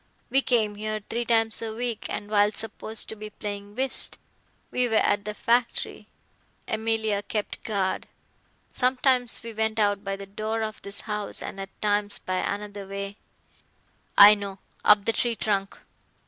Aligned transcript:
We 0.31 0.41
came 0.41 0.73
here 0.73 0.99
three 1.07 1.25
times 1.25 1.61
a 1.61 1.75
week, 1.75 2.07
and 2.09 2.27
while 2.27 2.49
supposed 2.49 3.07
to 3.09 3.15
be 3.15 3.29
playing 3.29 3.75
whist, 3.75 4.17
we 4.71 4.87
were 4.87 4.95
at 4.95 5.25
the 5.25 5.35
factory. 5.35 6.07
Emilia 6.67 7.21
kept 7.21 7.63
guard. 7.63 8.07
Sometimes 8.73 9.43
we 9.43 9.53
went 9.53 9.77
out 9.77 10.03
by 10.03 10.15
the 10.15 10.25
door 10.25 10.63
of 10.63 10.81
this 10.81 11.01
house 11.01 11.43
and 11.43 11.59
at 11.59 11.69
times 11.83 12.17
by 12.17 12.37
another 12.37 12.87
way" 12.87 13.17
"I 14.17 14.33
know. 14.33 14.57
Up 14.83 15.05
the 15.05 15.13
tree 15.13 15.35
trunk." 15.35 15.77